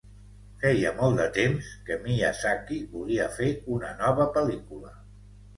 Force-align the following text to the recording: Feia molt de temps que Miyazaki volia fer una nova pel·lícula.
Feia 0.61 0.93
molt 1.01 1.19
de 1.19 1.27
temps 1.35 1.67
que 1.89 1.99
Miyazaki 2.07 2.79
volia 2.97 3.29
fer 3.37 3.51
una 3.77 3.95
nova 4.03 4.29
pel·lícula. 4.39 4.99